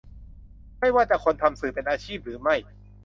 [0.79, 2.55] ไม่ว่าจะคนทำสื่อเป็นอาชีพหรือไม่